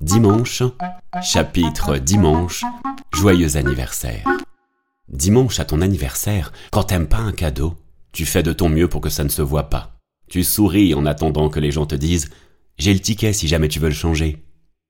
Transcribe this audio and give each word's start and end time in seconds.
Dimanche, 0.00 0.62
chapitre 1.22 1.98
dimanche, 1.98 2.64
joyeux 3.14 3.56
anniversaire. 3.56 4.26
Dimanche 5.08 5.60
à 5.60 5.64
ton 5.64 5.80
anniversaire, 5.80 6.52
quand 6.70 6.84
t'aimes 6.84 7.08
pas 7.08 7.18
un 7.18 7.32
cadeau, 7.32 7.74
tu 8.12 8.26
fais 8.26 8.42
de 8.42 8.52
ton 8.52 8.68
mieux 8.68 8.88
pour 8.88 9.00
que 9.00 9.08
ça 9.08 9.24
ne 9.24 9.28
se 9.28 9.42
voit 9.42 9.70
pas. 9.70 9.96
Tu 10.28 10.44
souris 10.44 10.94
en 10.94 11.06
attendant 11.06 11.48
que 11.48 11.60
les 11.60 11.70
gens 11.70 11.86
te 11.86 11.94
disent 11.94 12.30
J'ai 12.78 12.92
le 12.92 13.00
ticket 13.00 13.32
si 13.32 13.48
jamais 13.48 13.68
tu 13.68 13.80
veux 13.80 13.88
le 13.88 13.94
changer. 13.94 14.44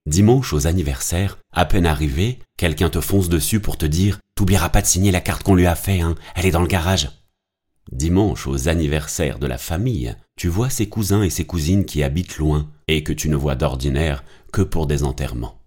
Dimanche 0.07 0.53
aux 0.53 0.67
anniversaires, 0.67 1.39
à 1.53 1.65
peine 1.65 1.87
arrivé, 1.87 2.39
quelqu'un 2.57 2.91
te 2.91 3.01
fonce 3.01 3.29
dessus 3.29 3.61
pour 3.61 3.79
te 3.79 3.87
dire 3.87 4.19
T'oublieras 4.35 4.69
pas 4.69 4.83
de 4.83 4.87
signer 4.87 5.13
la 5.13 5.21
carte 5.21 5.43
qu'on 5.43 5.55
lui 5.55 5.67
a 5.67 5.77
fait, 5.77 6.01
hein, 6.01 6.15
elle 6.35 6.47
est 6.47 6.51
dans 6.51 6.61
le 6.61 6.67
garage. 6.67 7.09
Dimanche 7.93 8.47
aux 8.47 8.69
anniversaires 8.69 9.39
de 9.39 9.47
la 9.47 9.59
famille, 9.59 10.17
tu 10.37 10.49
vois 10.49 10.71
ses 10.71 10.89
cousins 10.89 11.23
et 11.23 11.31
ses 11.31 11.45
cousines 11.45 11.85
qui 11.85 12.03
habitent 12.03 12.39
loin 12.39 12.71
et 12.89 13.05
que 13.05 13.13
tu 13.13 13.29
ne 13.29 13.37
vois 13.37 13.57
d'ordinaire 13.57 14.25
que 14.53 14.63
pour 14.63 14.87
des 14.87 15.05
enterrements. 15.05 15.61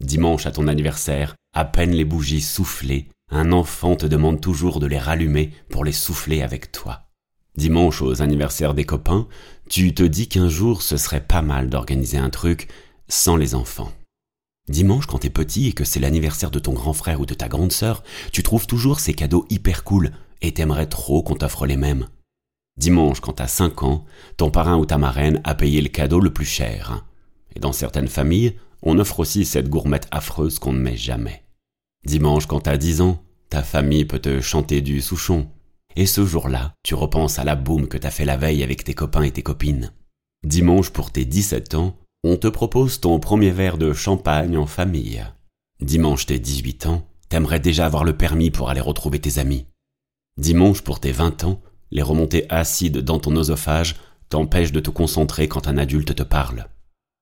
Dimanche 0.00 0.46
à 0.46 0.52
ton 0.52 0.68
anniversaire, 0.68 1.34
à 1.52 1.64
peine 1.64 1.92
les 1.92 2.04
bougies 2.04 2.40
soufflées, 2.40 3.08
un 3.30 3.52
enfant 3.52 3.96
te 3.96 4.06
demande 4.06 4.40
toujours 4.40 4.78
de 4.78 4.86
les 4.86 4.98
rallumer 4.98 5.52
pour 5.68 5.84
les 5.84 5.92
souffler 5.92 6.42
avec 6.42 6.70
toi. 6.70 7.08
Dimanche 7.56 8.02
aux 8.02 8.22
anniversaires 8.22 8.74
des 8.74 8.84
copains, 8.84 9.26
tu 9.68 9.94
te 9.94 10.02
dis 10.02 10.28
qu'un 10.28 10.48
jour 10.48 10.80
ce 10.80 10.96
serait 10.96 11.24
pas 11.24 11.42
mal 11.42 11.68
d'organiser 11.68 12.18
un 12.18 12.30
truc 12.30 12.68
sans 13.08 13.36
les 13.36 13.54
enfants. 13.54 13.92
Dimanche, 14.68 15.06
quand 15.06 15.18
t'es 15.18 15.30
petit 15.30 15.68
et 15.68 15.72
que 15.72 15.84
c'est 15.84 16.00
l'anniversaire 16.00 16.52
de 16.52 16.60
ton 16.60 16.72
grand 16.72 16.92
frère 16.92 17.20
ou 17.20 17.26
de 17.26 17.34
ta 17.34 17.48
grande 17.48 17.72
sœur, 17.72 18.04
tu 18.30 18.42
trouves 18.42 18.66
toujours 18.66 19.00
ces 19.00 19.12
cadeaux 19.12 19.44
hyper 19.50 19.82
cool 19.82 20.12
et 20.42 20.52
t'aimerais 20.52 20.86
trop 20.86 21.22
qu'on 21.22 21.36
t'offre 21.36 21.66
les 21.66 21.78
mêmes. 21.78 22.08
Dimanche, 22.76 23.20
quand 23.20 23.34
t'as 23.34 23.46
5 23.46 23.82
ans, 23.82 24.04
ton 24.36 24.50
parrain 24.50 24.76
ou 24.76 24.84
ta 24.84 24.98
marraine 24.98 25.40
a 25.44 25.54
payé 25.54 25.80
le 25.80 25.88
cadeau 25.88 26.20
le 26.20 26.32
plus 26.32 26.44
cher. 26.44 27.06
Et 27.54 27.60
dans 27.60 27.72
certaines 27.72 28.08
familles, 28.08 28.58
on 28.82 28.98
offre 28.98 29.20
aussi 29.20 29.44
cette 29.44 29.68
gourmette 29.68 30.08
affreuse 30.10 30.58
qu'on 30.58 30.72
ne 30.72 30.80
met 30.80 30.96
jamais. 30.96 31.44
Dimanche, 32.04 32.46
quand 32.46 32.60
t'as 32.60 32.76
10 32.76 33.00
ans, 33.00 33.22
ta 33.48 33.62
famille 33.62 34.04
peut 34.04 34.18
te 34.18 34.40
chanter 34.40 34.80
du 34.80 35.00
souchon. 35.00 35.48
Et 35.94 36.06
ce 36.06 36.24
jour-là, 36.24 36.74
tu 36.82 36.94
repenses 36.94 37.38
à 37.38 37.44
la 37.44 37.54
boum 37.54 37.86
que 37.86 37.98
t'as 37.98 38.10
fait 38.10 38.24
la 38.24 38.36
veille 38.36 38.62
avec 38.62 38.82
tes 38.82 38.94
copains 38.94 39.22
et 39.22 39.30
tes 39.30 39.42
copines. 39.42 39.92
Dimanche, 40.44 40.90
pour 40.90 41.12
tes 41.12 41.24
17 41.24 41.74
ans, 41.74 41.96
on 42.24 42.36
te 42.36 42.48
propose 42.48 43.00
ton 43.00 43.20
premier 43.20 43.50
verre 43.50 43.78
de 43.78 43.92
champagne 43.92 44.56
en 44.56 44.66
famille. 44.66 45.24
Dimanche, 45.80 46.26
tes 46.26 46.38
18 46.38 46.86
ans, 46.86 47.06
t'aimerais 47.28 47.60
déjà 47.60 47.86
avoir 47.86 48.04
le 48.04 48.16
permis 48.16 48.50
pour 48.50 48.70
aller 48.70 48.80
retrouver 48.80 49.20
tes 49.20 49.38
amis. 49.38 49.66
Dimanche, 50.38 50.80
pour 50.80 50.98
tes 50.98 51.12
20 51.12 51.44
ans, 51.44 51.60
les 51.90 52.02
remontées 52.02 52.46
acides 52.48 52.98
dans 52.98 53.18
ton 53.18 53.36
oesophage 53.36 53.96
t'empêchent 54.30 54.72
de 54.72 54.80
te 54.80 54.90
concentrer 54.90 55.46
quand 55.46 55.68
un 55.68 55.76
adulte 55.76 56.14
te 56.14 56.22
parle. 56.22 56.68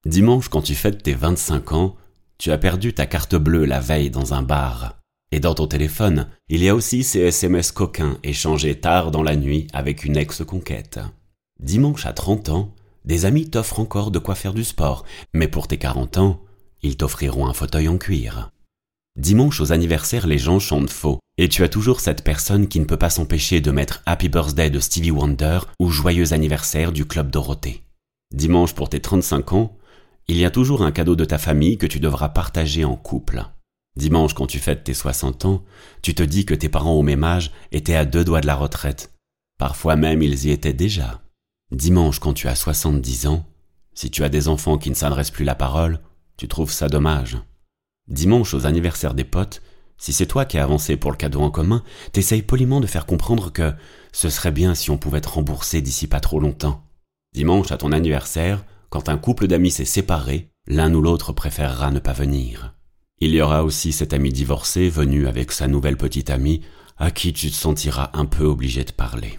Dimanche, 0.06 0.48
quand 0.48 0.62
tu 0.62 0.75
fêtes 0.75 1.02
tes 1.02 1.14
25 1.14 1.72
ans, 1.72 1.97
tu 2.39 2.52
as 2.52 2.58
perdu 2.58 2.94
ta 2.94 3.06
carte 3.06 3.34
bleue 3.34 3.64
la 3.64 3.80
veille 3.80 4.11
dans 4.11 4.33
un 4.33 4.42
bar. 4.42 4.97
Et 5.33 5.41
dans 5.41 5.55
ton 5.55 5.67
téléphone, 5.67 6.28
il 6.48 6.62
y 6.62 6.69
a 6.69 6.75
aussi 6.75 7.02
ces 7.02 7.20
SMS 7.20 7.72
coquins 7.72 8.19
échangés 8.22 8.78
tard 8.80 9.11
dans 9.11 9.22
la 9.22 9.36
nuit 9.36 9.67
avec 9.72 10.05
une 10.05 10.17
ex-conquête. 10.17 11.00
Dimanche 11.61 12.06
à 12.06 12.12
30 12.12 12.48
ans, 12.48 12.74
des 13.05 13.24
amis 13.27 13.50
t'offrent 13.50 13.80
encore 13.80 14.11
de 14.11 14.19
quoi 14.19 14.34
faire 14.34 14.55
du 14.55 14.64
sport, 14.64 15.05
mais 15.34 15.48
pour 15.48 15.69
tes 15.69 15.78
40 15.78 16.19
ans, 16.19 16.41
ils 16.83 16.97
t'offriront 16.97 17.47
un 17.47 17.52
fauteuil 17.52 17.89
en 17.89 17.98
cuir. 17.98 18.50
Dimanche 19.16 19.61
aux 19.61 19.72
anniversaires, 19.72 20.27
les 20.27 20.39
gens 20.39 20.58
chantent 20.58 20.91
faux, 20.91 21.19
et 21.36 21.48
tu 21.48 21.62
as 21.62 21.69
toujours 21.69 22.00
cette 22.00 22.22
personne 22.22 22.69
qui 22.69 22.80
ne 22.80 22.84
peut 22.84 22.97
pas 22.97 23.11
s'empêcher 23.11 23.61
de 23.61 23.70
mettre 23.70 24.02
Happy 24.06 24.28
Birthday 24.28 24.70
de 24.70 24.78
Stevie 24.78 25.11
Wonder 25.11 25.61
ou 25.78 25.91
Joyeux 25.91 26.33
anniversaire 26.33 26.92
du 26.92 27.05
Club 27.05 27.30
Dorothée. 27.30 27.83
Dimanche 28.33 28.75
pour 28.75 28.89
tes 28.89 29.00
35 29.00 29.52
ans, 29.52 29.77
il 30.28 30.36
y 30.36 30.44
a 30.44 30.50
toujours 30.50 30.83
un 30.83 30.92
cadeau 30.92 31.17
de 31.17 31.25
ta 31.25 31.39
famille 31.39 31.77
que 31.77 31.86
tu 31.86 31.98
devras 31.98 32.28
partager 32.28 32.84
en 32.84 32.94
couple. 32.94 33.44
Dimanche 33.97 34.34
quand 34.34 34.47
tu 34.47 34.61
fêtes 34.61 34.84
tes 34.84 34.94
60 34.94 35.45
ans, 35.45 35.64
tu 36.02 36.14
te 36.14 36.22
dis 36.22 36.46
que 36.46 36.55
tes 36.55 36.68
parents 36.68 36.95
au 36.95 37.02
même 37.02 37.24
âge 37.24 37.51
étaient 37.73 37.96
à 37.96 38.05
deux 38.05 38.24
doigts 38.24 38.40
de 38.40 38.46
la 38.46 38.55
retraite. 38.55 39.12
Parfois 39.58 39.96
même 39.96 40.23
ils 40.23 40.46
y 40.46 40.51
étaient 40.51 40.73
déjà. 40.73 41.20
Dimanche 41.73 42.20
quand 42.20 42.33
tu 42.33 42.46
as 42.46 42.55
70 42.55 43.27
ans, 43.27 43.45
si 43.92 44.11
tu 44.11 44.23
as 44.23 44.29
des 44.29 44.46
enfants 44.46 44.79
qui 44.79 44.90
ne 44.90 44.95
s'adressent 44.95 45.33
plus 45.33 45.45
la 45.45 45.56
parole, 45.56 46.01
tu 46.36 46.46
trouves 46.46 46.73
ça 46.73 46.89
dommage. 46.89 47.36
Dimanche 48.08 48.55
aux 48.55 48.66
anniversaires 48.66 49.14
des 49.14 49.24
potes, 49.24 49.62
si 50.00 50.14
c'est 50.14 50.27
toi 50.27 50.46
qui 50.46 50.56
as 50.56 50.64
avancé 50.64 50.96
pour 50.96 51.11
le 51.11 51.16
cadeau 51.16 51.40
en 51.40 51.50
commun, 51.50 51.84
t'essayes 52.12 52.42
poliment 52.42 52.80
de 52.80 52.86
faire 52.86 53.05
comprendre 53.05 53.52
que 53.52 53.72
ce 54.12 54.30
serait 54.30 54.50
bien 54.50 54.74
si 54.74 54.90
on 54.90 54.96
pouvait 54.96 55.20
te 55.20 55.28
rembourser 55.28 55.83
d'ici 55.83 56.06
pas 56.06 56.20
trop 56.20 56.40
longtemps. 56.40 56.83
Dimanche 57.34 57.70
à 57.70 57.77
ton 57.77 57.92
anniversaire, 57.92 58.64
quand 58.88 59.08
un 59.11 59.18
couple 59.18 59.46
d'amis 59.46 59.70
s'est 59.70 59.84
séparé, 59.84 60.48
l'un 60.66 60.92
ou 60.94 61.02
l'autre 61.02 61.33
préférera 61.33 61.90
ne 61.90 61.98
pas 61.98 62.14
venir. 62.14 62.74
Il 63.20 63.30
y 63.34 63.42
aura 63.42 63.62
aussi 63.62 63.92
cet 63.92 64.14
ami 64.14 64.32
divorcé 64.32 64.88
venu 64.88 65.27
avec 65.28 65.52
sa 65.52 65.68
nouvelle 65.68 65.98
petite 65.98 66.30
amie 66.30 66.62
à 66.96 67.11
qui 67.11 67.34
tu 67.34 67.50
te 67.50 67.56
sentiras 67.56 68.11
un 68.14 68.24
peu 68.24 68.44
obligé 68.44 68.84
de 68.84 68.92
parler. 68.92 69.38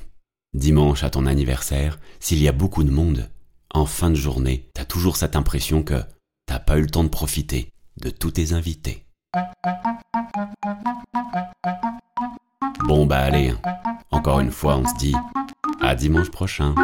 Dimanche 0.54 1.04
à 1.04 1.10
ton 1.10 1.26
anniversaire, 1.26 2.00
s'il 2.20 2.42
y 2.42 2.48
a 2.48 2.52
beaucoup 2.52 2.84
de 2.84 2.92
monde, 2.92 3.30
en 3.74 3.88
fin 3.88 4.12
de 4.12 4.16
journée, 4.16 4.70
t'as 4.76 4.86
toujours 4.86 5.18
cette 5.18 5.36
impression 5.36 5.82
que 5.82 6.04
t'as 6.46 6.60
pas 6.60 6.78
eu 6.78 6.82
le 6.82 6.90
temps 6.90 7.04
de 7.04 7.10
profiter 7.10 7.72
de 8.02 8.10
tous 8.10 8.32
tes 8.32 8.54
invités. 8.54 9.06
Bon 12.86 13.06
bah 13.06 13.20
allez, 13.20 13.54
encore 14.10 14.40
une 14.40 14.52
fois 14.52 14.78
on 14.78 14.88
se 14.88 14.96
dit 14.96 15.16
à 15.82 15.96
dimanche 15.96 16.32
prochain. 16.32 16.76